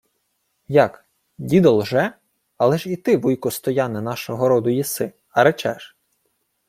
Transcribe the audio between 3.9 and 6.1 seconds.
нашого роду єси, а речеш...